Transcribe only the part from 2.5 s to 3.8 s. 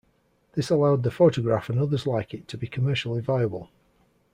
be commercially viable.